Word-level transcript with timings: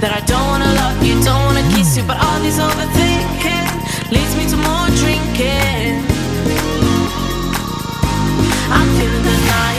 That 0.00 0.12
I 0.12 0.20
don't 0.26 0.46
wanna 0.46 0.72
love 0.74 1.02
you, 1.04 1.14
don't 1.24 1.42
wanna 1.46 1.66
kiss 1.74 1.96
you, 1.96 2.04
but 2.04 2.16
all 2.22 2.38
this 2.38 2.58
overthinking 2.60 3.66
leads 4.14 4.34
me 4.38 4.46
to 4.46 4.56
more 4.56 4.86
drinking. 5.02 6.06
I'm 8.70 8.88
feeling 8.94 9.24
the 9.24 9.36
night. 9.50 9.77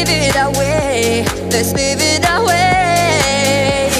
live 0.00 0.32
it 0.32 0.36
away. 0.36 1.24
Let's 1.52 1.72
live 1.76 2.00
it 2.00 2.24
away. 2.24 3.92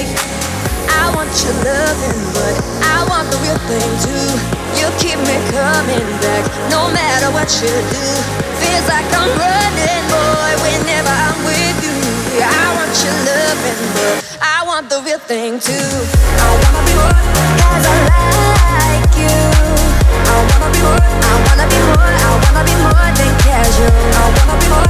I 0.89 1.13
want 1.13 1.29
your 1.45 1.53
loving, 1.61 2.21
but 2.33 2.57
I 2.89 3.05
want 3.05 3.29
the 3.29 3.37
real 3.45 3.61
thing 3.69 3.91
too. 4.01 4.29
You 4.81 4.89
keep 4.97 5.21
me 5.29 5.37
coming 5.53 6.09
back, 6.25 6.49
no 6.73 6.89
matter 6.89 7.29
what 7.37 7.53
you 7.61 7.69
do. 7.93 8.07
Feels 8.65 8.87
like 8.89 9.05
I'm 9.13 9.29
running, 9.37 10.05
boy, 10.09 10.53
whenever 10.65 11.13
I'm 11.13 11.37
with 11.45 11.77
you. 11.85 12.01
I 12.49 12.65
want 12.81 12.97
your 13.05 13.17
loving, 13.29 13.81
but 13.93 14.17
I 14.41 14.65
want 14.65 14.89
the 14.89 15.03
real 15.05 15.21
thing 15.21 15.61
too. 15.61 15.89
I 16.41 16.49
wanna 16.65 16.81
be 16.89 16.95
more, 16.97 17.21
cause 17.61 17.85
I 17.85 17.97
like 18.09 19.13
you. 19.21 19.37
I 20.33 20.37
wanna 20.49 20.69
be 20.73 20.81
more, 20.81 20.97
I 20.97 21.35
wanna 21.45 21.67
be 21.69 21.79
more, 21.93 22.09
I 22.09 22.31
wanna 22.41 22.63
be 22.65 22.75
more 22.89 23.09
than 23.21 23.33
casual. 23.45 23.93
I 24.17 24.25
wanna 24.33 24.57
be 24.65 24.69
more. 24.73 24.90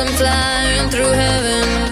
I'm 0.00 0.06
flying 0.06 0.90
through 0.90 1.10
heaven. 1.10 1.87